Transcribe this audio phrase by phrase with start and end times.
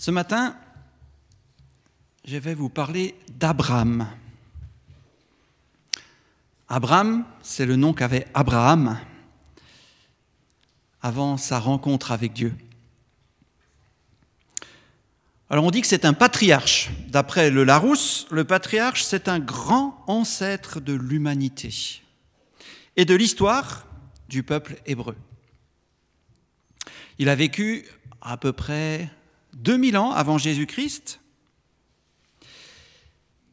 [0.00, 0.56] Ce matin,
[2.24, 4.08] je vais vous parler d'Abraham.
[6.70, 8.98] Abraham, c'est le nom qu'avait Abraham
[11.02, 12.54] avant sa rencontre avec Dieu.
[15.50, 16.88] Alors on dit que c'est un patriarche.
[17.08, 22.00] D'après le Larousse, le patriarche, c'est un grand ancêtre de l'humanité
[22.96, 23.86] et de l'histoire
[24.30, 25.16] du peuple hébreu.
[27.18, 27.84] Il a vécu
[28.22, 29.10] à peu près
[29.54, 31.20] 2000 ans avant Jésus-Christ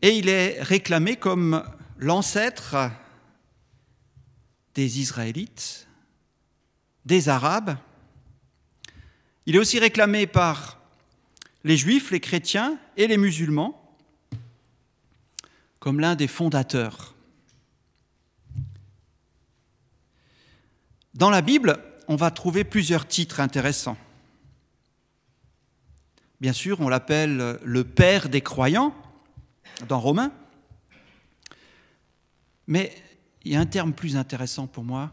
[0.02, 1.64] et il est réclamé comme
[1.98, 2.92] l'ancêtre
[4.76, 5.88] des Israélites,
[7.06, 7.78] des Arabes.
[9.46, 10.80] Il est aussi réclamé par
[11.64, 13.84] les Juifs, les chrétiens et les musulmans
[15.80, 17.16] comme l'un des fondateurs.
[21.14, 23.98] Dans la Bible, on va trouver plusieurs titres intéressants.
[26.40, 28.96] Bien sûr, on l'appelle le père des croyants
[29.88, 30.32] dans Romains.
[32.68, 32.96] Mais
[33.44, 35.12] il y a un terme plus intéressant pour moi.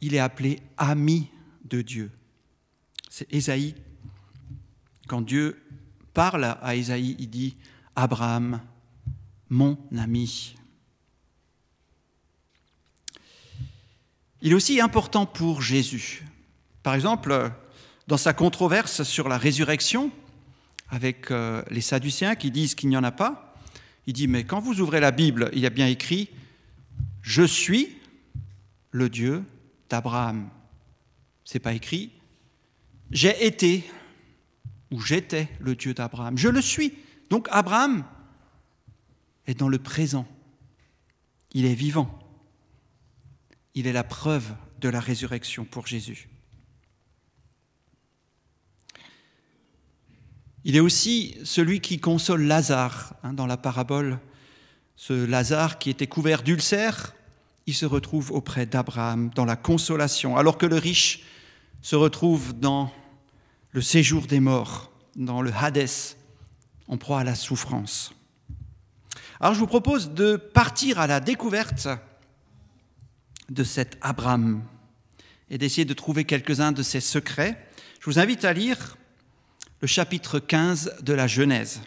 [0.00, 1.28] Il est appelé ami
[1.64, 2.12] de Dieu.
[3.10, 3.74] C'est Ésaïe.
[5.08, 5.62] Quand Dieu
[6.12, 7.56] parle à Ésaïe, il dit
[7.96, 8.60] Abraham,
[9.48, 10.54] mon ami.
[14.42, 16.24] Il est aussi important pour Jésus.
[16.82, 17.50] Par exemple,
[18.06, 20.12] dans sa controverse sur la résurrection,
[20.88, 23.54] avec euh, les Sadducéens qui disent qu'il n'y en a pas.
[24.06, 26.28] Il dit, mais quand vous ouvrez la Bible, il y a bien écrit,
[27.22, 27.96] je suis
[28.92, 29.44] le Dieu
[29.90, 30.48] d'Abraham.
[31.44, 32.12] C'est pas écrit,
[33.10, 33.84] j'ai été
[34.90, 36.38] ou j'étais le Dieu d'Abraham.
[36.38, 36.94] Je le suis.
[37.30, 38.04] Donc Abraham
[39.46, 40.26] est dans le présent.
[41.52, 42.18] Il est vivant.
[43.74, 46.28] Il est la preuve de la résurrection pour Jésus.
[50.68, 54.18] Il est aussi celui qui console Lazare hein, dans la parabole.
[54.96, 57.14] Ce Lazare qui était couvert d'ulcères,
[57.66, 61.22] il se retrouve auprès d'Abraham dans la consolation, alors que le riche
[61.82, 62.92] se retrouve dans
[63.70, 66.16] le séjour des morts, dans le Hadès,
[66.88, 68.12] en proie à la souffrance.
[69.38, 71.86] Alors je vous propose de partir à la découverte
[73.50, 74.64] de cet Abraham
[75.48, 77.56] et d'essayer de trouver quelques-uns de ses secrets.
[78.00, 78.96] Je vous invite à lire
[79.80, 81.82] le chapitre 15 de la Genèse.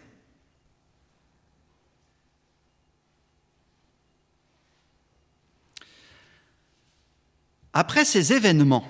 [7.74, 8.88] Après ces événements,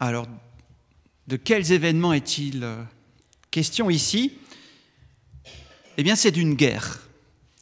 [0.00, 0.26] alors
[1.26, 2.82] de quels événements est-il euh,
[3.50, 4.38] question ici?
[5.96, 7.08] Eh bien c'est d'une guerre.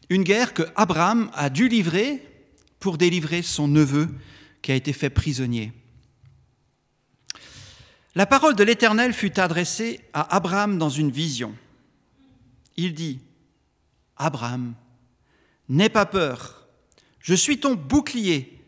[0.09, 2.23] Une guerre que Abraham a dû livrer
[2.79, 4.09] pour délivrer son neveu
[4.63, 5.73] qui a été fait prisonnier.
[8.15, 11.55] La parole de l'Éternel fut adressée à Abraham dans une vision.
[12.77, 13.21] Il dit,
[14.17, 14.75] Abraham,
[15.69, 16.67] n'aie pas peur,
[17.21, 18.59] je suis ton bouclier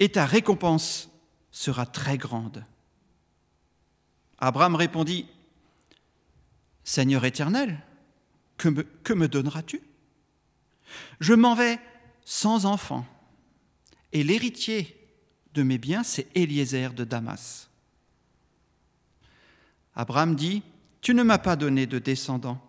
[0.00, 1.10] et ta récompense
[1.50, 2.64] sera très grande.
[4.38, 5.26] Abraham répondit,
[6.84, 7.84] Seigneur éternel,
[8.56, 8.68] que
[9.12, 9.82] me, donneras-tu?
[11.20, 11.78] Je m'en vais
[12.24, 13.06] sans enfant,
[14.12, 14.96] et l'héritier
[15.54, 17.67] de mes biens, c'est Éliézer de Damas.
[19.98, 20.62] Abraham dit,
[21.02, 22.64] Tu ne m'as pas donné de descendant,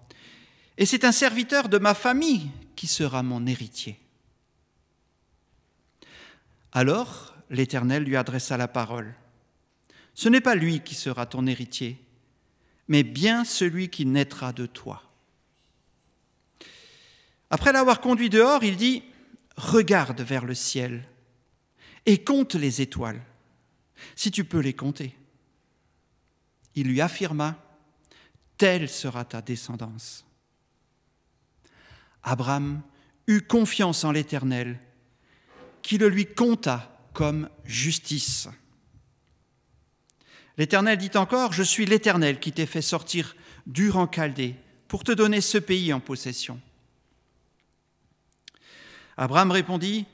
[0.77, 3.99] et c'est un serviteur de ma famille qui sera mon héritier.
[6.71, 9.13] Alors l'Éternel lui adressa la parole.
[10.15, 12.03] Ce n'est pas lui qui sera ton héritier,
[12.87, 15.03] mais bien celui qui naîtra de toi.
[17.51, 19.03] Après l'avoir conduit dehors, il dit,
[19.55, 21.03] Regarde vers le ciel
[22.05, 23.21] et compte les étoiles,
[24.15, 25.15] si tu peux les compter
[26.75, 27.55] il lui affirma,
[28.57, 30.25] Telle sera ta descendance.
[32.23, 32.81] Abraham
[33.27, 34.79] eut confiance en l'Éternel,
[35.81, 38.49] qui le lui compta comme justice.
[40.57, 43.35] L'Éternel dit encore, Je suis l'Éternel qui t'ai fait sortir
[43.65, 44.55] d'Ur en Chaldée
[44.89, 46.59] pour te donner ce pays en possession.
[49.15, 50.05] Abraham répondit,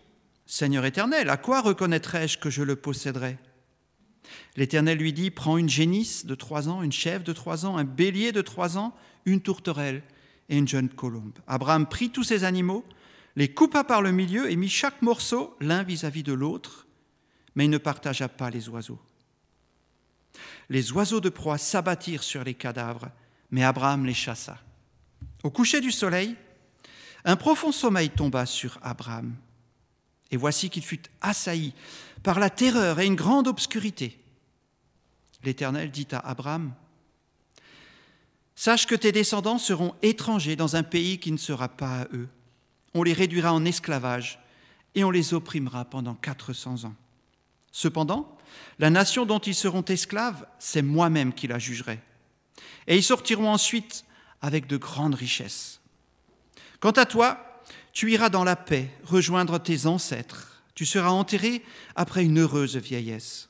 [0.45, 3.37] Seigneur Éternel, à quoi reconnaîtrai-je que je le posséderai?
[4.55, 7.83] L'Éternel lui dit, prends une génisse de trois ans, une chèvre de trois ans, un
[7.83, 8.95] bélier de trois ans,
[9.25, 10.03] une tourterelle
[10.49, 11.37] et une jeune colombe.
[11.47, 12.85] Abraham prit tous ces animaux,
[13.35, 16.87] les coupa par le milieu et mit chaque morceau l'un vis-à-vis de l'autre,
[17.55, 18.99] mais il ne partagea pas les oiseaux.
[20.69, 23.09] Les oiseaux de proie s'abattirent sur les cadavres,
[23.51, 24.57] mais Abraham les chassa.
[25.43, 26.35] Au coucher du soleil,
[27.23, 29.35] un profond sommeil tomba sur Abraham.
[30.31, 31.73] Et voici qu'il fut assailli
[32.25, 34.17] par la terreur et une grande obscurité.
[35.43, 36.73] L'Éternel dit à Abraham,
[38.55, 42.27] Sache que tes descendants seront étrangers dans un pays qui ne sera pas à eux.
[42.95, 44.39] On les réduira en esclavage
[44.95, 46.95] et on les opprimera pendant 400 ans.
[47.71, 48.35] Cependant,
[48.79, 51.99] la nation dont ils seront esclaves, c'est moi-même qui la jugerai.
[52.87, 54.03] Et ils sortiront ensuite
[54.41, 55.79] avec de grandes richesses.
[56.79, 57.61] Quant à toi,
[57.93, 60.54] tu iras dans la paix rejoindre tes ancêtres.
[60.75, 61.63] Tu seras enterré
[61.95, 63.49] après une heureuse vieillesse.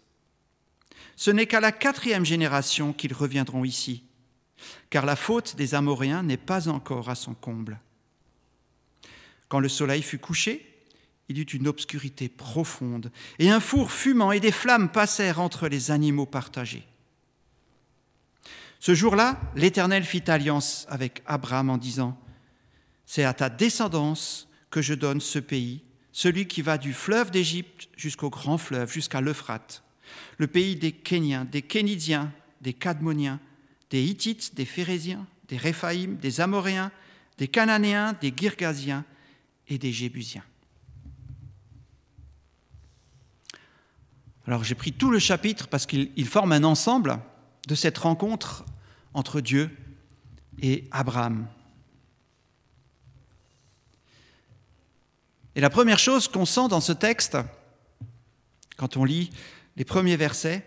[1.16, 4.04] Ce n'est qu'à la quatrième génération qu'ils reviendront ici
[4.89, 7.80] car la faute des Amoréens n'est pas encore à son comble.
[9.48, 10.72] Quand le soleil fut couché,
[11.27, 15.68] il y eut une obscurité profonde, et un four fumant et des flammes passèrent entre
[15.68, 16.86] les animaux partagés.
[18.80, 22.19] Ce jour-là, l'Éternel fit alliance avec Abraham en disant,
[23.06, 25.83] C'est à ta descendance que je donne ce pays,
[26.15, 29.83] celui qui va du fleuve d'Égypte jusqu'au grand fleuve, jusqu'à l'Euphrate,
[30.38, 32.31] le pays des Kéniens, des Kénidiens,
[32.62, 33.41] des Cadmoniens,
[33.89, 36.94] des Hittites, des Phérésiens, des Réphaïm, des Amoréens,
[37.38, 39.03] des Cananéens, des Girgasiens
[39.67, 40.45] et des Jébusiens.
[44.47, 47.19] Alors j'ai pris tout le chapitre parce qu'il forme un ensemble
[47.67, 48.63] de cette rencontre
[49.13, 49.69] entre Dieu
[50.62, 51.45] et Abraham.
[55.55, 57.37] Et la première chose qu'on sent dans ce texte,
[58.75, 59.31] quand on lit
[59.77, 60.65] les premiers versets,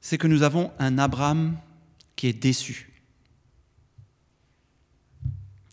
[0.00, 1.56] c'est que nous avons un Abraham
[2.16, 2.90] qui est déçu.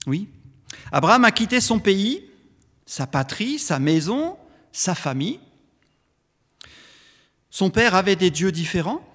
[0.08, 0.30] Oui,
[0.92, 2.24] Abraham a quitté son pays,
[2.86, 4.38] sa patrie, sa maison,
[4.72, 5.40] sa famille.
[7.50, 9.06] Son père avait des dieux différents,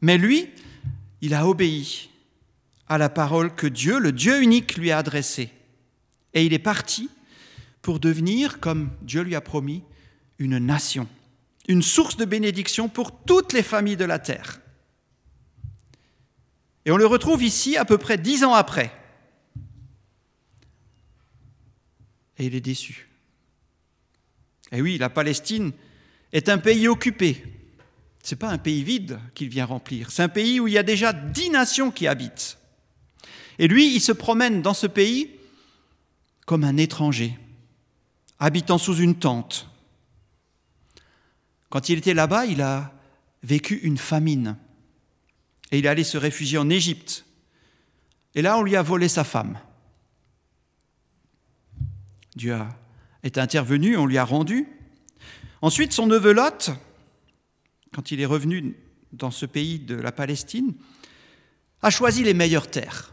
[0.00, 0.48] mais lui,
[1.20, 2.10] il a obéi
[2.88, 5.50] à la parole que Dieu, le Dieu unique, lui a adressée.
[6.34, 7.08] Et il est parti
[7.82, 9.82] pour devenir, comme Dieu lui a promis,
[10.38, 11.08] une nation
[11.70, 14.60] une source de bénédiction pour toutes les familles de la terre.
[16.84, 18.92] Et on le retrouve ici à peu près dix ans après.
[22.38, 23.08] Et il est déçu.
[24.72, 25.70] Et oui, la Palestine
[26.32, 27.44] est un pays occupé.
[28.24, 30.10] Ce n'est pas un pays vide qu'il vient remplir.
[30.10, 32.58] C'est un pays où il y a déjà dix nations qui habitent.
[33.60, 35.30] Et lui, il se promène dans ce pays
[36.46, 37.38] comme un étranger,
[38.40, 39.68] habitant sous une tente,
[41.68, 42.92] quand il était là-bas, il a
[43.44, 44.56] vécu une famine.
[45.70, 47.24] Et il est allé se réfugier en Égypte.
[48.34, 49.58] Et là, on lui a volé sa femme.
[52.34, 52.58] Dieu
[53.22, 54.66] est intervenu, on lui a rendu.
[55.62, 56.70] Ensuite, son neveu Lot,
[57.92, 58.76] quand il est revenu
[59.12, 60.74] dans ce pays de la Palestine,
[61.82, 63.12] a choisi les meilleures terres,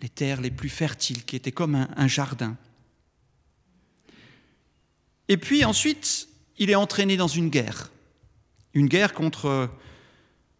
[0.00, 2.56] les terres les plus fertiles, qui étaient comme un, jardin.
[5.32, 7.90] Et puis ensuite, il est entraîné dans une guerre,
[8.74, 9.70] une guerre contre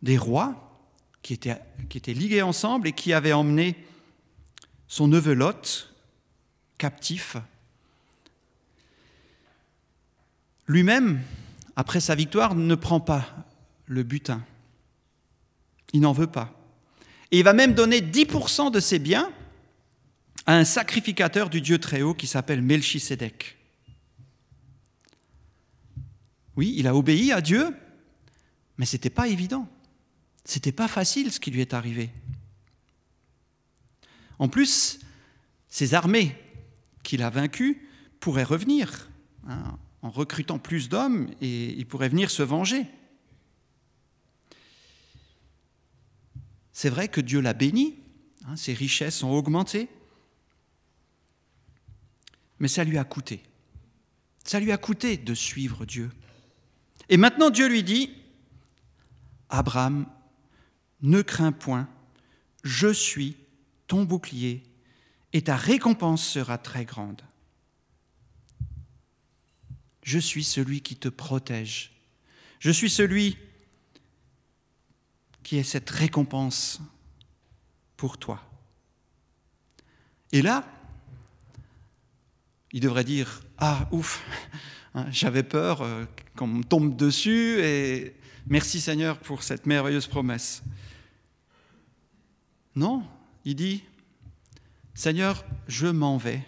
[0.01, 0.81] des rois
[1.21, 3.77] qui étaient, ligués ensemble et qui avaient emmené
[4.89, 5.93] son neveu Lot
[6.79, 7.37] captif.
[10.67, 11.21] Lui-même,
[11.77, 13.27] après sa victoire, ne prend pas
[13.85, 14.43] le butin.
[15.93, 16.51] Il n'en veut pas.
[17.31, 19.31] Et il va même donner 10% de ses biens
[20.47, 23.59] à un sacrificateur du Dieu très haut qui s'appelle Melchisédek.
[26.57, 27.75] Oui, il a obéi à Dieu,
[28.79, 29.69] mais ce n'était pas évident.
[30.45, 32.11] Ce n'était pas facile ce qui lui est arrivé.
[34.39, 34.99] En plus,
[35.69, 36.37] ces armées
[37.03, 37.89] qu'il a vaincues
[38.21, 39.09] pourraient revenir
[39.49, 42.87] hein, en recrutant plus d'hommes et ils pourraient venir se venger.
[46.73, 47.99] C'est vrai que Dieu l'a béni,
[48.47, 49.89] hein, ses richesses ont augmenté,
[52.59, 53.43] mais ça lui a coûté.
[54.44, 56.11] Ça lui a coûté de suivre Dieu.
[57.13, 58.11] Et maintenant Dieu lui dit,
[59.51, 60.07] Abraham,
[61.03, 61.87] ne crains point,
[62.65, 63.37] je suis
[63.87, 64.63] ton bouclier
[65.35, 67.21] et ta récompense sera très grande.
[70.03, 71.93] Je suis celui qui te protège.
[72.61, 73.37] Je suis celui
[75.43, 76.81] qui est cette récompense
[77.99, 78.43] pour toi.
[80.33, 80.67] Et là,
[82.71, 84.25] il devrait dire, ah, ouf,
[85.11, 86.05] j'avais peur euh,
[86.37, 88.15] qu'on me tombe dessus et
[88.46, 90.63] merci Seigneur pour cette merveilleuse promesse.
[92.75, 93.05] Non,
[93.44, 93.84] il dit,
[94.94, 96.43] Seigneur, je m'en vais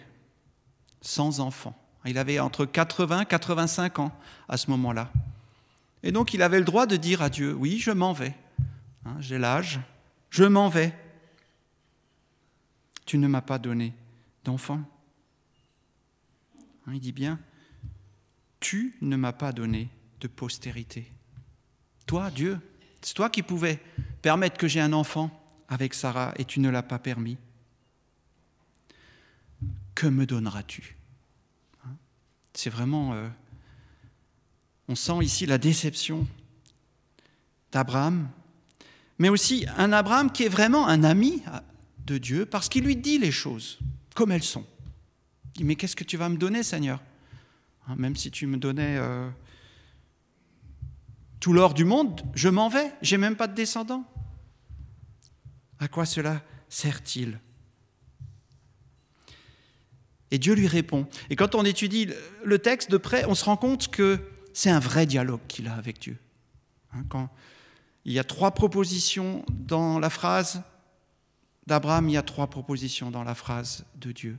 [1.01, 1.75] sans enfant.
[2.05, 4.11] Il avait entre 80 et 85 ans
[4.47, 5.11] à ce moment-là.
[6.03, 8.35] Et donc il avait le droit de dire à Dieu, oui, je m'en vais.
[9.05, 9.79] Hein, j'ai l'âge,
[10.29, 10.93] je m'en vais.
[13.05, 13.93] Tu ne m'as pas donné
[14.43, 14.81] d'enfant.
[16.87, 17.39] Hein, il dit bien,
[18.65, 19.89] tu ne m'as pas donné
[20.21, 21.07] de postérité.
[22.07, 22.59] Toi, Dieu,
[22.99, 23.79] c'est toi qui pouvais
[24.23, 25.29] permettre que j'ai un enfant
[25.69, 27.37] avec Sarah et tu ne l'as pas permis.
[29.93, 30.95] Que me donneras-tu?
[31.85, 31.95] Hein?
[32.55, 33.13] C'est vraiment...
[33.13, 33.29] Euh,
[34.87, 36.25] on sent ici la déception
[37.71, 38.27] d'Abraham,
[39.19, 41.43] mais aussi un Abraham qui est vraiment un ami
[42.03, 43.77] de Dieu parce qu'il lui dit les choses
[44.15, 44.65] comme elles sont.
[45.53, 46.99] Il dit, mais qu'est-ce que tu vas me donner, Seigneur?
[47.87, 49.29] Hein, Même si tu me donnais euh,
[51.39, 54.05] tout l'or du monde, je m'en vais, j'ai même pas de descendants.
[55.79, 57.39] À quoi cela sert-il?
[60.31, 61.07] Et Dieu lui répond.
[61.29, 62.09] Et quand on étudie
[62.43, 64.19] le texte de près, on se rend compte que
[64.53, 66.17] c'est un vrai dialogue qu'il a avec Dieu.
[66.93, 67.29] Hein,
[68.05, 70.61] il y a trois propositions dans la phrase
[71.67, 74.37] d'Abraham, il y a trois propositions dans la phrase de Dieu.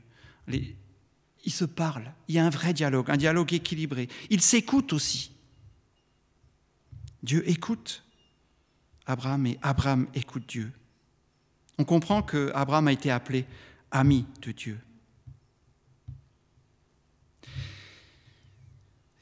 [1.47, 4.09] Ils se parlent, il y a un vrai dialogue, un dialogue équilibré.
[4.29, 5.31] Ils s'écoutent aussi.
[7.23, 8.03] Dieu écoute
[9.05, 10.73] Abraham et Abraham écoute Dieu.
[11.77, 13.45] On comprend que Abraham a été appelé
[13.91, 14.77] ami de Dieu.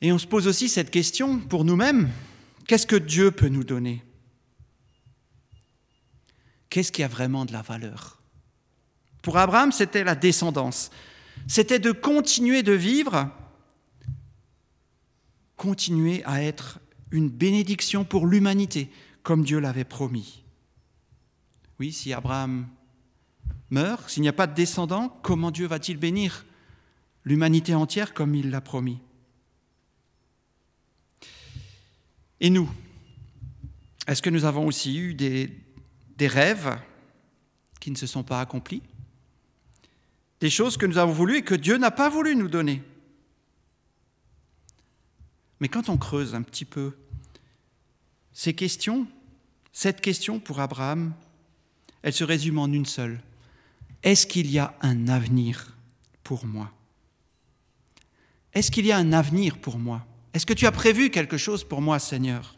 [0.02, 2.10] Et on se pose aussi cette question pour nous-mêmes,
[2.66, 4.04] qu'est-ce que Dieu peut nous donner?
[6.72, 8.20] Qu'est-ce qui a vraiment de la valeur?
[9.22, 10.90] Pour Abraham, c'était la descendance.
[11.48, 13.30] C'était de continuer de vivre,
[15.56, 16.80] continuer à être
[17.12, 18.90] une bénédiction pour l'humanité,
[19.24, 20.44] comme Dieu l'avait promis.
[21.80, 22.68] Oui, si Abraham
[23.70, 26.46] meurt, s'il n'y a pas de descendants, comment Dieu va-t-il bénir
[27.24, 29.00] l'humanité entière comme il l'a promis?
[32.40, 32.70] Et nous
[34.08, 35.52] Est-ce que nous avons aussi eu des,
[36.18, 36.78] des rêves
[37.80, 38.82] qui ne se sont pas accomplis?
[40.40, 42.84] Des choses que nous avons voulu et que Dieu n'a pas voulu nous donner.
[45.60, 46.96] Mais quand on creuse un petit peu
[48.34, 49.08] ces questions,
[49.72, 51.14] cette question pour Abraham,
[52.02, 53.22] elle se résume en une seule.
[54.04, 55.76] Est-ce qu'il y a un avenir
[56.24, 56.72] pour moi?
[58.54, 60.06] Est-ce qu'il y a un avenir pour moi?
[60.34, 62.58] Est-ce que tu as prévu quelque chose pour moi, Seigneur?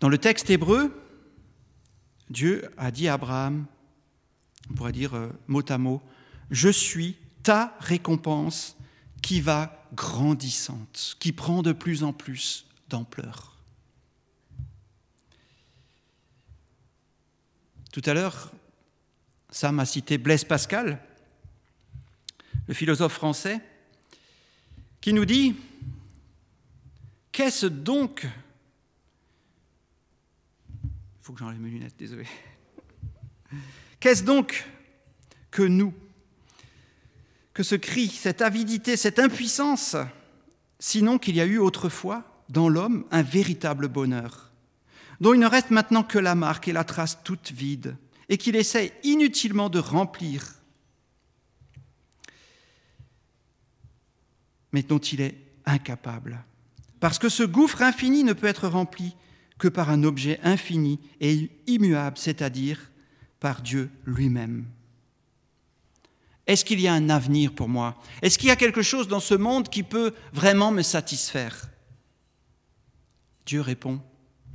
[0.00, 0.92] Dans le texte hébreu,
[2.30, 3.66] Dieu a dit à Abraham,
[4.70, 6.02] on pourrait dire euh, mot à mot,
[6.50, 8.76] je suis ta récompense
[9.22, 13.56] qui va grandissante, qui prend de plus en plus d'ampleur.
[17.92, 18.52] Tout à l'heure,
[19.50, 21.00] Sam a cité Blaise Pascal,
[22.66, 23.60] le philosophe français,
[25.00, 25.54] qui nous dit
[27.30, 28.26] Qu'est-ce donc
[31.24, 32.26] faut que j'enlève mes lunettes, désolé.
[34.00, 34.68] Qu'est-ce donc
[35.50, 35.94] que nous?
[37.54, 39.96] Que ce cri, cette avidité, cette impuissance,
[40.78, 44.52] sinon qu'il y a eu autrefois dans l'homme un véritable bonheur
[45.18, 47.96] dont il ne reste maintenant que la marque et la trace toute vide,
[48.28, 50.56] et qu'il essaie inutilement de remplir,
[54.72, 56.44] mais dont il est incapable?
[57.00, 59.14] Parce que ce gouffre infini ne peut être rempli
[59.58, 62.90] que par un objet infini et immuable, c'est-à-dire
[63.40, 64.66] par Dieu lui-même.
[66.46, 67.96] Est-ce qu'il y a un avenir pour moi?
[68.20, 71.68] Est-ce qu'il y a quelque chose dans ce monde qui peut vraiment me satisfaire?
[73.46, 74.00] Dieu répond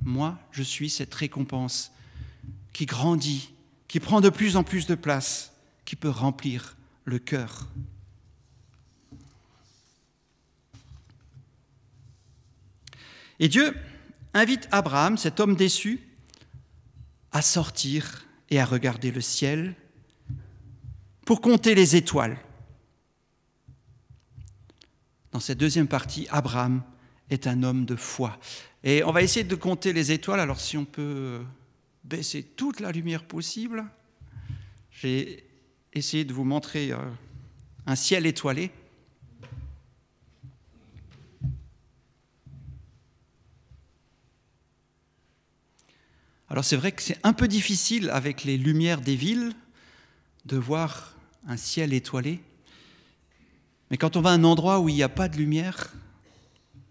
[0.04, 1.92] moi, je suis cette récompense
[2.74, 3.50] qui grandit,
[3.88, 5.54] qui prend de plus en plus de place,
[5.86, 7.68] qui peut remplir le cœur.
[13.40, 13.76] Et Dieu
[14.34, 16.00] invite Abraham, cet homme déçu,
[17.32, 19.76] à sortir et à regarder le ciel
[21.26, 22.38] pour compter les étoiles.
[25.32, 26.82] Dans cette deuxième partie, Abraham
[27.30, 28.40] est un homme de foi.
[28.84, 30.40] Et on va essayer de compter les étoiles.
[30.40, 31.42] Alors si on peut
[32.04, 33.86] baisser toute la lumière possible,
[34.92, 35.46] j'ai
[35.94, 36.98] essayé de vous montrer euh,
[37.86, 38.72] un ciel étoilé.
[46.50, 49.54] Alors c'est vrai que c'est un peu difficile avec les lumières des villes
[50.46, 51.16] de voir
[51.48, 52.42] un ciel étoilé,
[53.92, 55.94] mais quand on va à un endroit où il n'y a pas de lumière,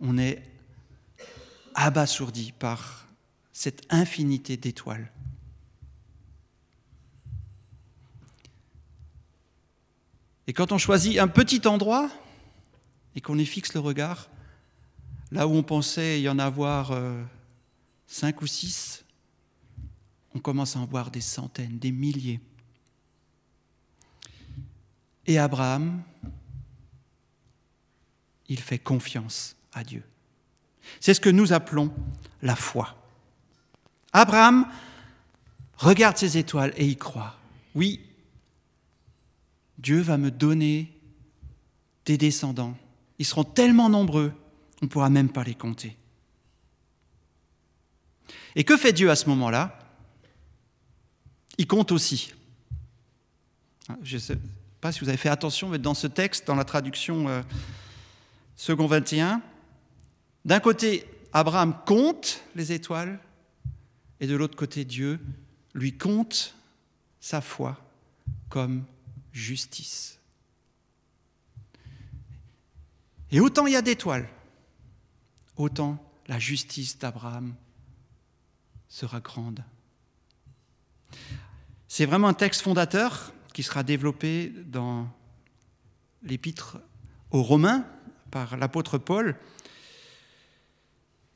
[0.00, 0.42] on est
[1.74, 3.06] abasourdi par
[3.52, 5.10] cette infinité d'étoiles.
[10.46, 12.10] Et quand on choisit un petit endroit
[13.14, 14.28] et qu'on y fixe le regard,
[15.30, 17.22] là où on pensait y en avoir euh,
[18.06, 19.04] cinq ou six,
[20.34, 22.40] on commence à en voir des centaines, des milliers.
[25.26, 26.02] Et Abraham,
[28.48, 30.02] il fait confiance à Dieu.
[31.00, 31.92] C'est ce que nous appelons
[32.42, 32.96] la foi.
[34.12, 34.66] Abraham
[35.76, 37.36] regarde ces étoiles et y croit.
[37.74, 38.00] Oui,
[39.78, 40.92] Dieu va me donner
[42.04, 42.76] des descendants.
[43.18, 44.32] Ils seront tellement nombreux,
[44.80, 45.96] on ne pourra même pas les compter.
[48.56, 49.77] Et que fait Dieu à ce moment-là?
[51.58, 52.32] Il compte aussi.
[54.02, 54.38] Je ne sais
[54.80, 57.42] pas si vous avez fait attention, mais dans ce texte, dans la traduction euh,
[58.56, 59.42] second 21,
[60.44, 63.18] d'un côté, Abraham compte les étoiles,
[64.20, 65.20] et de l'autre côté, Dieu
[65.74, 66.54] lui compte
[67.20, 67.76] sa foi
[68.48, 68.84] comme
[69.32, 70.18] justice.
[73.30, 74.28] Et autant il y a d'étoiles,
[75.56, 77.54] autant la justice d'Abraham
[78.88, 79.62] sera grande.
[81.98, 85.08] C'est vraiment un texte fondateur qui sera développé dans
[86.22, 86.78] l'épître
[87.32, 87.84] aux Romains
[88.30, 89.34] par l'apôtre Paul.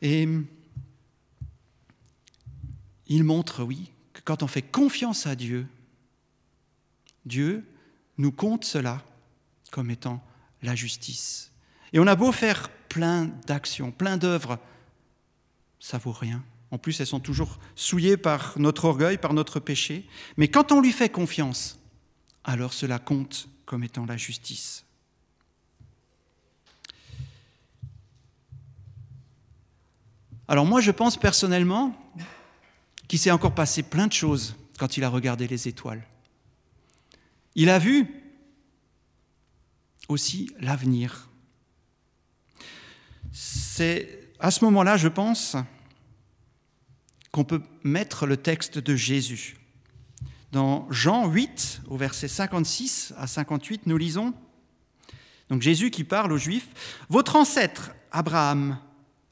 [0.02, 0.28] Et
[3.09, 5.66] il montre, oui, que quand on fait confiance à Dieu,
[7.26, 7.66] Dieu
[8.16, 9.02] nous compte cela
[9.73, 10.25] comme étant
[10.62, 11.50] la justice.
[11.92, 14.61] Et on a beau faire plein d'actions, plein d'œuvres,
[15.81, 16.40] ça vaut rien.
[16.73, 20.09] En plus, elles sont toujours souillées par notre orgueil, par notre péché.
[20.38, 21.79] Mais quand on lui fait confiance,
[22.45, 24.85] alors cela compte comme étant la justice.
[30.49, 31.95] Alors moi, je pense personnellement
[33.07, 36.02] qu'il s'est encore passé plein de choses quand il a regardé les étoiles.
[37.55, 38.09] Il a vu
[40.09, 41.29] aussi l'avenir.
[43.31, 45.57] C'est à ce moment-là, je pense,
[47.33, 49.57] qu'on peut mettre le texte de Jésus.
[50.53, 54.35] Dans Jean 8, au verset 56 à 58, nous lisons,
[55.49, 56.69] donc Jésus qui parle aux Juifs,
[57.09, 58.79] Votre ancêtre, Abraham,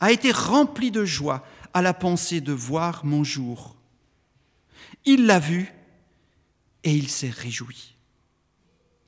[0.00, 3.76] a été rempli de joie à la pensée de voir mon jour.
[5.04, 5.72] Il l'a vu
[6.84, 7.96] et il s'est réjoui.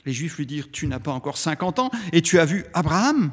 [0.04, 3.32] Les Juifs lui dirent, Tu n'as pas encore 50 ans et tu as vu Abraham?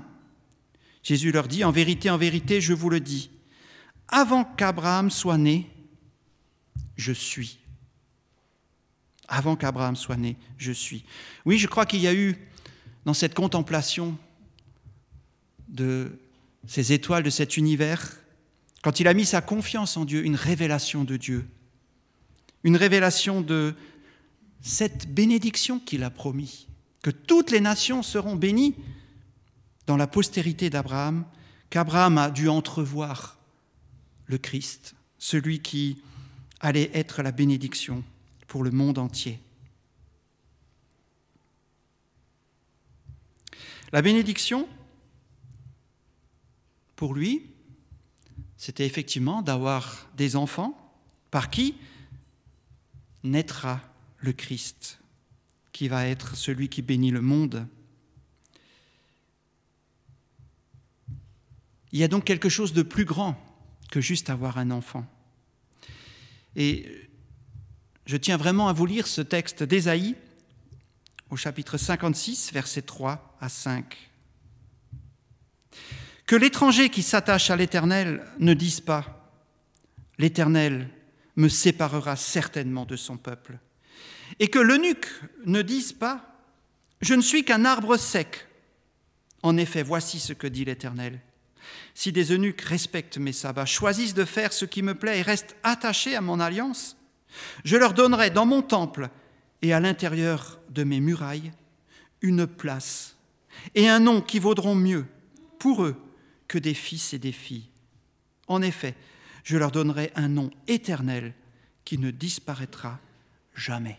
[1.03, 3.29] Jésus leur dit, En vérité, en vérité, je vous le dis,
[4.09, 5.69] avant qu'Abraham soit né,
[6.97, 7.59] je suis.
[9.27, 11.05] Avant qu'Abraham soit né, je suis.
[11.45, 12.35] Oui, je crois qu'il y a eu
[13.05, 14.17] dans cette contemplation
[15.67, 16.19] de
[16.67, 18.19] ces étoiles, de cet univers,
[18.81, 21.47] quand il a mis sa confiance en Dieu, une révélation de Dieu,
[22.63, 23.75] une révélation de
[24.61, 26.67] cette bénédiction qu'il a promis,
[27.01, 28.75] que toutes les nations seront bénies
[29.87, 31.25] dans la postérité d'Abraham,
[31.69, 33.38] qu'Abraham a dû entrevoir
[34.29, 36.01] le Christ, celui qui
[36.61, 38.03] allait être la bénédiction
[38.47, 39.39] pour le monde entier.
[43.91, 44.69] La bénédiction,
[46.95, 47.49] pour lui,
[48.55, 50.77] c'était effectivement d'avoir des enfants
[51.31, 51.75] par qui
[53.23, 53.81] naîtra
[54.17, 54.99] le Christ,
[55.71, 57.67] qui va être celui qui bénit le monde.
[61.91, 63.48] Il y a donc quelque chose de plus grand
[63.91, 65.06] que juste avoir un enfant.
[66.56, 67.10] Et
[68.06, 70.15] je tiens vraiment à vous lire ce texte d'Ésaïe
[71.30, 74.10] au chapitre 56, versets 3 à 5.
[76.25, 79.15] Que l'étranger qui s'attache à l'Éternel ne dise pas
[80.17, 80.89] L'Éternel
[81.36, 83.58] me séparera certainement de son peuple.
[84.39, 85.08] Et que l'eunuque
[85.45, 86.43] ne dise pas
[87.02, 88.47] Je ne suis qu'un arbre sec.
[89.41, 91.19] En effet, voici ce que dit l'Éternel.
[91.93, 95.55] Si des eunuques respectent mes sabbats, choisissent de faire ce qui me plaît et restent
[95.63, 96.97] attachés à mon alliance,
[97.63, 99.09] je leur donnerai dans mon temple
[99.61, 101.51] et à l'intérieur de mes murailles
[102.21, 103.15] une place
[103.75, 105.05] et un nom qui vaudront mieux
[105.57, 105.95] pour eux
[106.47, 107.69] que des fils et des filles.
[108.47, 108.95] En effet,
[109.43, 111.33] je leur donnerai un nom éternel
[111.85, 112.99] qui ne disparaîtra
[113.53, 113.97] jamais.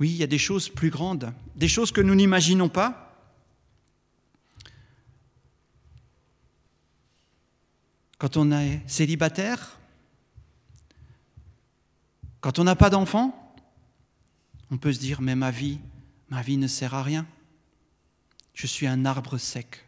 [0.00, 3.07] Oui, il y a des choses plus grandes, des choses que nous n'imaginons pas,
[8.18, 9.78] quand on est célibataire,
[12.40, 13.56] quand on n'a pas d'enfant,
[14.70, 15.78] on peut se dire, mais ma vie,
[16.28, 17.26] ma vie ne sert à rien.
[18.54, 19.84] Je suis un arbre sec,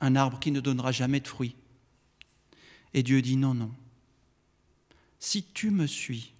[0.00, 1.56] un arbre qui ne donnera jamais de fruits.
[2.94, 3.72] Et Dieu dit, non, non.
[5.18, 6.32] Si tu me suis,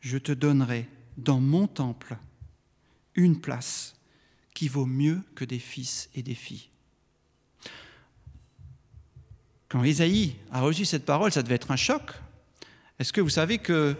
[0.00, 2.18] je te donnerai dans mon temple
[3.14, 3.96] une place
[4.54, 6.68] qui vaut mieux que des fils et des filles.
[9.68, 12.12] Quand Isaïe a reçu cette parole, ça devait être un choc.
[12.98, 13.96] Est-ce que vous savez que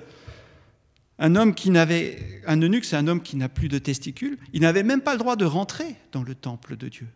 [1.18, 4.38] Un homme qui n'avait, un eunuque, c'est un homme qui n'a plus de testicules.
[4.52, 7.08] Il n'avait même pas le droit de rentrer dans le temple de Dieu.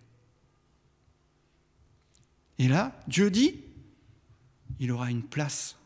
[2.58, 3.60] Et là, Dieu dit,
[4.78, 5.76] il aura une place,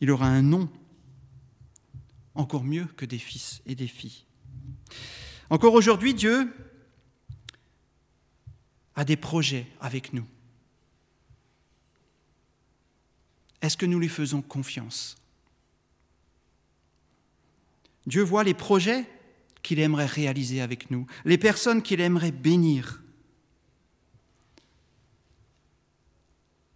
[0.00, 0.68] il aura un nom,
[2.34, 4.24] encore mieux que des fils et des filles.
[5.50, 6.52] Encore aujourd'hui, Dieu
[8.94, 10.24] a des projets avec nous.
[13.62, 15.16] Est-ce que nous lui faisons confiance?
[18.06, 19.06] Dieu voit les projets
[19.62, 23.02] qu'il aimerait réaliser avec nous, les personnes qu'il aimerait bénir.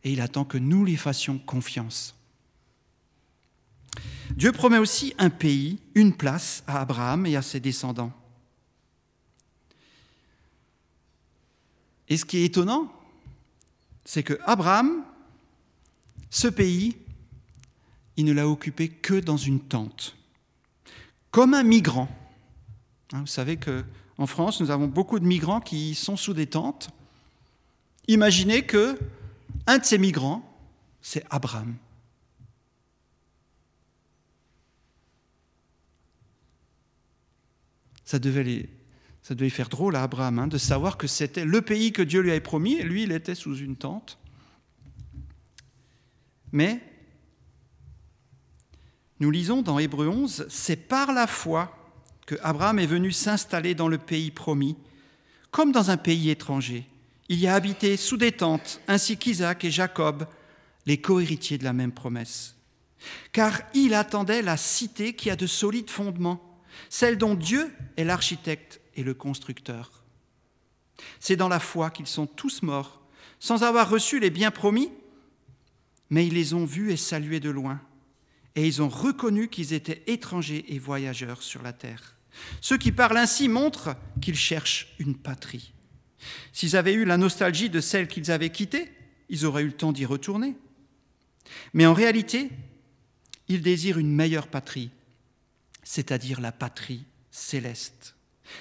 [0.05, 2.15] Et il attend que nous lui fassions confiance.
[4.31, 8.13] Dieu promet aussi un pays, une place à Abraham et à ses descendants.
[12.09, 12.93] Et ce qui est étonnant,
[14.05, 15.05] c'est que Abraham,
[16.35, 16.97] ce pays,
[18.17, 20.17] il ne l'a occupé que dans une tente
[21.31, 22.09] comme un migrant.
[23.13, 26.91] Hein, vous savez qu'en France, nous avons beaucoup de migrants qui sont sous des tentes.
[28.09, 28.99] Imaginez que
[29.67, 30.43] un de ces migrants,
[31.03, 31.77] c'est Abraham.
[38.05, 38.69] Ça devait,
[39.51, 42.41] faire drôle à Abraham hein, de savoir que c'était le pays que Dieu lui avait
[42.41, 44.19] promis et lui, il était sous une tente.
[46.55, 46.81] Mais
[49.19, 51.77] nous lisons dans Hébreu 11, c'est par la foi
[52.27, 54.77] que Abraham est venu s'installer dans le pays promis,
[55.51, 56.87] comme dans un pays étranger.
[57.29, 60.29] Il y a habité sous des tentes, ainsi qu'Isaac et Jacob,
[60.87, 62.55] les cohéritiers de la même promesse.
[63.33, 68.81] Car il attendait la cité qui a de solides fondements, celle dont Dieu est l'architecte
[68.95, 70.05] et le constructeur.
[71.19, 73.03] C'est dans la foi qu'ils sont tous morts,
[73.41, 74.93] sans avoir reçu les biens promis,
[76.11, 77.81] mais ils les ont vus et salués de loin
[78.57, 82.17] et ils ont reconnu qu'ils étaient étrangers et voyageurs sur la terre.
[82.61, 85.73] Ceux qui parlent ainsi montrent qu'ils cherchent une patrie.
[86.53, 88.91] S'ils avaient eu la nostalgie de celle qu'ils avaient quittée,
[89.29, 90.57] ils auraient eu le temps d'y retourner.
[91.73, 92.51] Mais en réalité,
[93.49, 94.91] ils désirent une meilleure patrie,
[95.83, 98.15] c'est-à-dire la patrie céleste.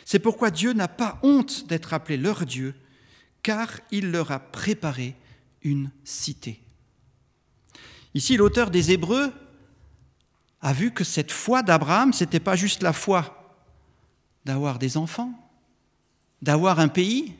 [0.05, 2.75] C'est pourquoi Dieu n'a pas honte d'être appelé leur Dieu,
[3.43, 5.15] car il leur a préparé
[5.61, 6.62] une cité.
[8.13, 9.33] Ici, l'auteur des Hébreux
[10.61, 13.55] a vu que cette foi d'Abraham, ce n'était pas juste la foi
[14.45, 15.33] d'avoir des enfants,
[16.41, 17.33] d'avoir un pays,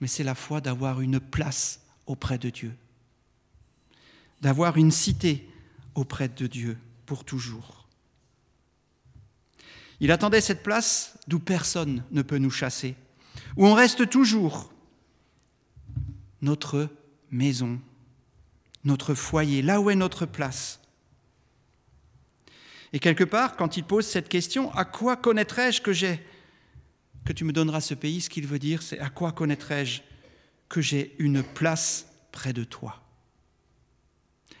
[0.00, 2.74] mais c'est la foi d'avoir une place auprès de Dieu,
[4.40, 5.48] d'avoir une cité
[5.94, 7.86] auprès de Dieu pour toujours.
[10.00, 12.94] Il attendait cette place d'où personne ne peut nous chasser,
[13.56, 14.72] où on reste toujours
[16.42, 16.88] notre
[17.30, 17.80] maison,
[18.84, 20.80] notre foyer, là où est notre place,
[22.94, 26.24] et quelque part, quand il pose cette question, à quoi connaîtrais-je que j'ai
[27.24, 30.02] que tu me donneras ce pays, ce qu'il veut dire, c'est à quoi connaîtrais-je
[30.68, 33.02] que j'ai une place près de toi?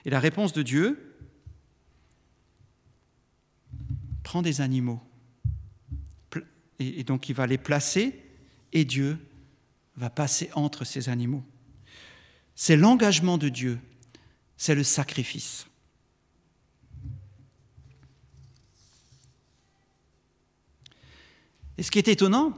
[0.04, 1.16] Et la réponse de Dieu,
[4.24, 5.00] prends des animaux.
[6.80, 8.20] Et donc il va les placer
[8.72, 9.16] et Dieu
[9.96, 11.44] va passer entre ces animaux.
[12.56, 13.78] C'est l'engagement de Dieu,
[14.56, 15.66] c'est le sacrifice.
[21.76, 22.52] Et ce qui est étonnant,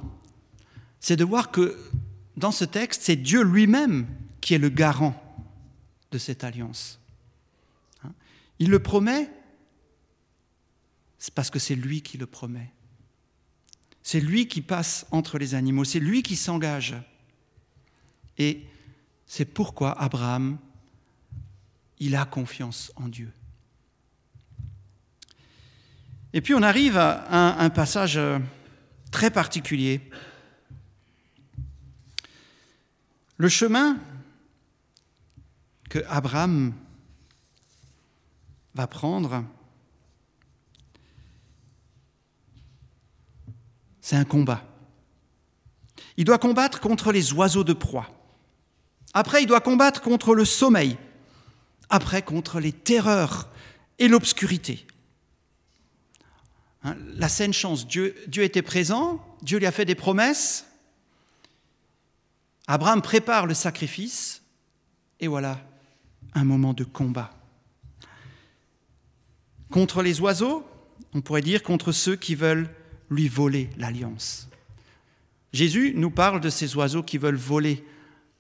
[1.01, 1.79] c'est de voir que
[2.37, 4.07] dans ce texte, c'est Dieu lui-même
[4.41, 5.15] qui est le garant
[6.11, 7.01] de cette alliance.
[8.05, 8.13] Hein?
[8.59, 9.31] Il le promet,
[11.35, 12.71] parce que c'est lui qui le promet.
[14.03, 16.95] C'est lui qui passe entre les animaux, c'est lui qui s'engage.
[18.39, 18.63] Et
[19.27, 20.59] c'est pourquoi Abraham,
[21.99, 23.33] il a confiance en Dieu.
[26.33, 28.21] Et puis on arrive à un, passage
[29.11, 30.11] très particulier.
[33.39, 33.99] Le chemin
[35.89, 36.75] que Abraham
[38.75, 39.45] va prendre,
[44.01, 44.63] c'est un combat.
[46.17, 48.11] Il doit combattre contre les oiseaux de proie.
[49.15, 50.99] Après, il doit combattre contre le sommeil.
[51.91, 53.49] Après, contre les terreurs
[53.99, 54.87] et l'obscurité.
[56.83, 60.67] Hein, la saine chance, Dieu, Dieu était présent, Dieu lui a fait des promesses.
[62.67, 64.43] Abraham prépare le sacrifice,
[65.21, 65.61] et voilà
[66.35, 67.33] un moment de combat.
[69.71, 70.67] Contre les oiseaux,
[71.15, 72.69] on pourrait dire contre ceux qui veulent
[73.11, 74.49] lui voler l'alliance.
[75.53, 77.85] Jésus nous parle de ces oiseaux qui veulent voler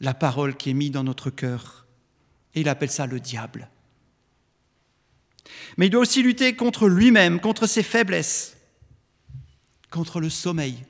[0.00, 1.85] la parole qui est mise dans notre cœur,
[2.56, 3.68] et il appelle ça le diable.
[5.76, 8.56] Mais il doit aussi lutter contre lui-même, contre ses faiblesses,
[9.90, 10.82] contre le sommeil.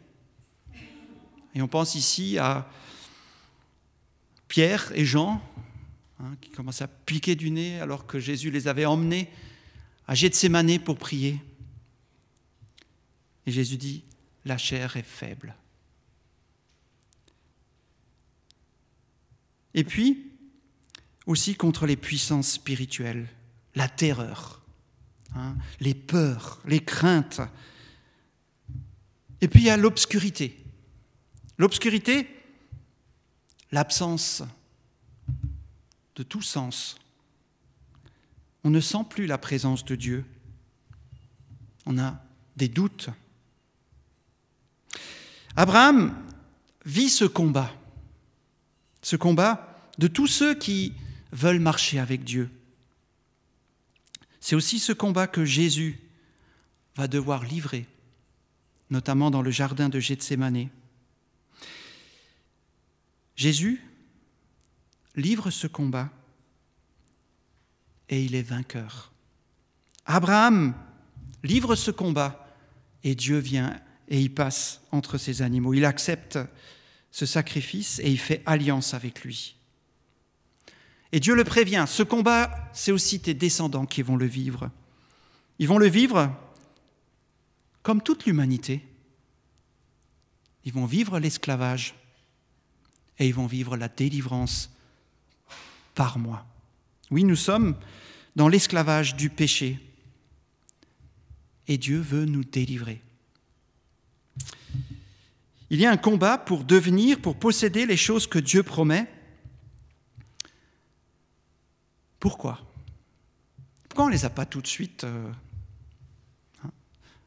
[1.55, 2.70] Et on pense ici à
[4.46, 5.42] Pierre et Jean,
[6.20, 9.29] hein, qui commencent à piquer du nez alors que Jésus les avait emmenés
[10.07, 11.40] à Gethsemane pour prier.
[13.46, 14.05] Et Jésus dit,
[14.44, 15.57] la chair est faible.
[19.74, 20.36] Et puis,
[21.27, 23.29] aussi contre les puissances spirituelles,
[23.75, 24.62] la terreur,
[25.35, 27.41] hein, les peurs, les craintes.
[29.41, 30.65] Et puis il y a l'obscurité.
[31.59, 32.29] L'obscurité,
[33.73, 34.43] l'absence
[36.15, 36.97] de tout sens.
[38.65, 40.25] On ne sent plus la présence de Dieu.
[41.85, 42.21] On a
[42.57, 43.11] des doutes.
[45.57, 46.15] Abraham
[46.85, 47.73] vit ce combat,
[49.03, 50.93] ce combat de tous ceux qui
[51.33, 52.51] veulent marcher avec Dieu.
[54.41, 56.01] C'est aussi ce combat que Jésus
[56.95, 57.87] va devoir livrer,
[58.91, 60.69] notamment dans le jardin de Gethsemane.
[63.35, 63.83] Jésus
[65.15, 66.11] livre ce combat
[68.09, 69.12] et il est vainqueur.
[70.05, 70.75] Abraham
[71.43, 72.47] livre ce combat
[73.03, 75.75] et Dieu vient et il passe entre ces animaux.
[75.75, 76.39] Il accepte
[77.11, 79.57] ce sacrifice et il fait alliance avec lui.
[81.12, 84.71] Et Dieu le prévient, ce combat, c'est aussi tes descendants qui vont le vivre.
[85.59, 86.33] Ils vont le vivre
[87.83, 88.83] comme toute l'humanité.
[90.64, 91.95] Ils vont vivre l'esclavage
[93.19, 94.71] et ils vont vivre la délivrance
[95.95, 96.45] par moi.
[97.11, 97.77] Oui, nous sommes
[98.35, 99.79] dans l'esclavage du péché
[101.69, 103.01] et Dieu veut nous délivrer.
[105.71, 109.09] Il y a un combat pour devenir, pour posséder les choses que Dieu promet.
[112.20, 112.61] Pourquoi?
[113.88, 115.33] Pourquoi on ne les a pas tout de suite euh,
[116.64, 116.70] hein?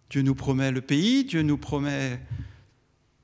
[0.10, 2.20] Dieu nous promet le pays, Dieu nous promet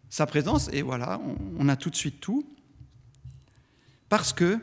[0.09, 1.19] sa présence, et voilà,
[1.57, 2.47] on a tout de suite tout.
[4.07, 4.59] Parce que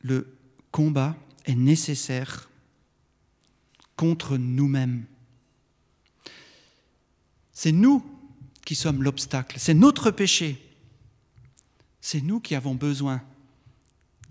[0.00, 0.36] le
[0.70, 2.50] combat est nécessaire
[3.96, 5.04] contre nous-mêmes.
[7.52, 8.04] C'est nous
[8.64, 10.68] qui sommes l'obstacle, c'est notre péché.
[12.00, 13.22] C'est nous qui avons besoin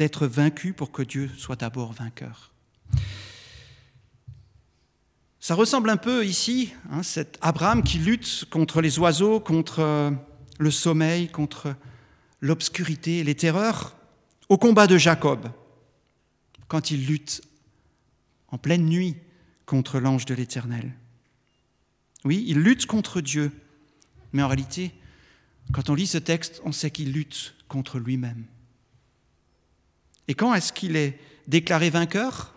[0.02, 2.52] d'être vaincus pour que Dieu soit d'abord vainqueur.
[5.40, 10.10] Ça ressemble un peu ici, hein, cet Abraham qui lutte contre les oiseaux, contre euh,
[10.58, 11.76] le sommeil, contre
[12.40, 13.96] l'obscurité, les terreurs,
[14.50, 15.52] au combat de Jacob,
[16.68, 17.44] quand il lutte
[18.48, 19.18] en pleine nuit
[19.68, 20.96] contre l'ange de l'Éternel.
[22.26, 23.52] Oui, il lutte contre Dieu,
[24.34, 24.94] mais en réalité,
[25.72, 28.48] quand on lit ce texte, on sait qu'il lutte contre lui-même.
[30.28, 32.56] Et quand est-ce qu'il est déclaré vainqueur?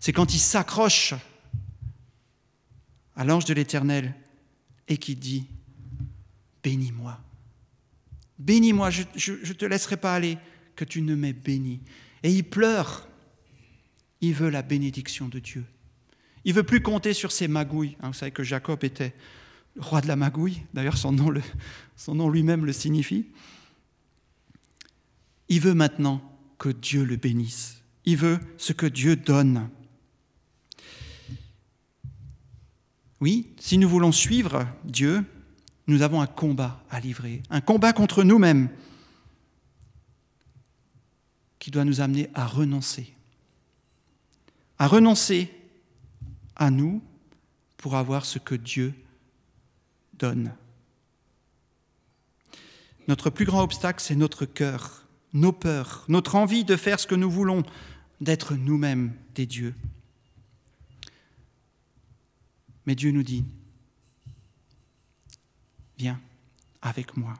[0.00, 1.14] C'est quand il s'accroche
[3.16, 4.14] à l'ange de l'Éternel
[4.86, 5.46] et qui dit,
[6.62, 7.20] bénis-moi.
[8.38, 10.38] Bénis-moi, je ne te laisserai pas aller,
[10.76, 11.80] que tu ne m'aies béni.
[12.22, 13.08] Et il pleure.
[14.20, 15.64] Il veut la bénédiction de Dieu.
[16.44, 17.96] Il veut plus compter sur ses magouilles.
[18.00, 19.14] Hein, vous savez que Jacob était
[19.76, 20.62] roi de la magouille.
[20.74, 21.32] D'ailleurs, son nom,
[21.96, 23.26] son nom lui-même le signifie.
[25.48, 26.22] Il veut maintenant
[26.58, 27.82] que Dieu le bénisse.
[28.04, 29.68] Il veut ce que Dieu donne.
[33.20, 35.24] Oui, si nous voulons suivre Dieu,
[35.86, 38.68] nous avons un combat à livrer, un combat contre nous-mêmes
[41.58, 43.12] qui doit nous amener à renoncer,
[44.78, 45.50] à renoncer
[46.56, 47.02] à nous
[47.76, 48.94] pour avoir ce que Dieu
[50.14, 50.52] donne.
[53.06, 57.14] Notre plus grand obstacle, c'est notre cœur, nos peurs, notre envie de faire ce que
[57.14, 57.62] nous voulons,
[58.20, 59.74] d'être nous-mêmes des dieux.
[62.86, 63.44] Mais Dieu nous dit,
[65.98, 66.20] viens
[66.80, 67.34] avec moi.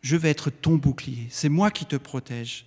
[0.00, 2.66] Je vais être ton bouclier, c'est moi qui te protège.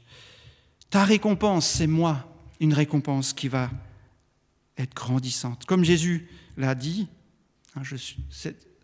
[0.89, 2.28] Ta récompense, c'est moi,
[2.60, 3.70] une récompense qui va
[4.78, 5.65] être grandissante.
[5.65, 7.08] Comme Jésus l'a dit,
[7.76, 7.96] hein, je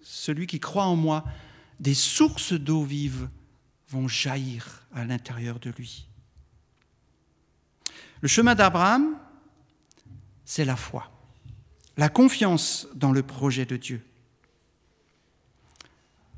[0.01, 1.23] celui qui croit en moi,
[1.79, 3.29] des sources d'eau vive
[3.93, 6.07] vont jaillir à l'intérieur de lui.
[8.21, 9.17] Le chemin d'Abraham,
[10.45, 11.11] c'est la foi,
[11.97, 14.03] la confiance dans le projet de Dieu.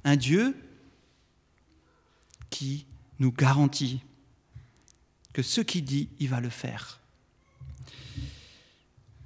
[0.04, 0.56] Un Dieu
[2.50, 2.86] qui
[3.20, 4.02] nous garantit
[5.34, 7.00] que ce qu'il dit, il va le faire.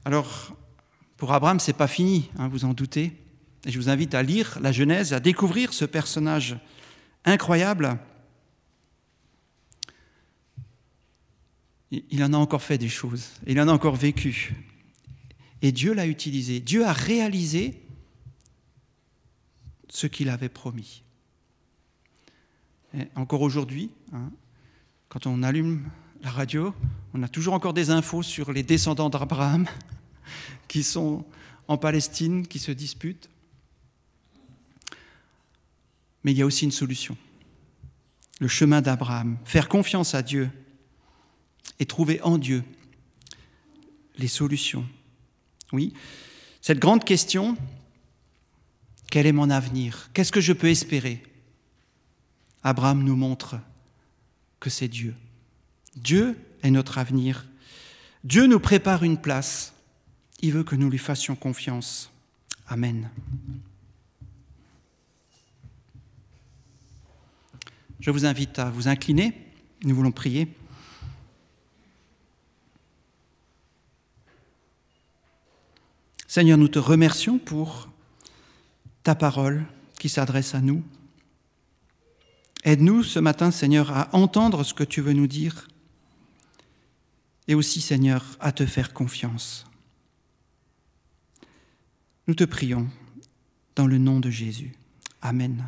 [0.05, 0.55] Alors,
[1.17, 3.17] pour Abraham, ce n'est pas fini, hein, vous en doutez.
[3.65, 6.57] Et je vous invite à lire la Genèse, à découvrir ce personnage
[7.25, 7.99] incroyable.
[11.91, 14.55] Il en a encore fait des choses, il en a encore vécu.
[15.61, 16.59] Et Dieu l'a utilisé.
[16.59, 17.81] Dieu a réalisé
[19.89, 21.03] ce qu'il avait promis.
[23.15, 24.31] encore aujourd'hui, hein,
[25.09, 25.89] quand on allume
[26.21, 26.73] la radio,
[27.13, 29.67] on a toujours encore des infos sur les descendants d'Abraham
[30.67, 31.25] qui sont
[31.67, 33.29] en Palestine, qui se disputent.
[36.23, 37.17] Mais il y a aussi une solution.
[38.39, 40.49] Le chemin d'Abraham, faire confiance à Dieu
[41.79, 42.63] et trouver en Dieu
[44.17, 44.85] les solutions.
[45.71, 45.93] Oui,
[46.61, 47.57] cette grande question,
[49.09, 50.09] quel est mon avenir?
[50.13, 51.23] Qu'est-ce que je peux espérer?
[52.63, 53.57] Abraham nous montre
[54.59, 55.15] que c'est Dieu.
[55.95, 57.45] Dieu est notre avenir.
[58.23, 59.73] Dieu nous prépare une place.
[60.41, 62.11] Il veut que nous lui fassions confiance.
[62.67, 63.09] Amen.
[67.99, 69.33] Je vous invite à vous incliner.
[69.83, 70.47] Nous voulons prier.
[76.29, 77.89] Seigneur, nous te remercions pour
[79.01, 79.65] ta parole
[79.97, 80.83] qui s'adresse à nous.
[82.63, 85.67] Aide-nous ce matin, Seigneur, à entendre ce que tu veux nous dire
[87.47, 89.65] et aussi, Seigneur, à te faire confiance.
[92.27, 92.87] Nous te prions
[93.75, 94.75] dans le nom de Jésus.
[95.23, 95.65] Amen.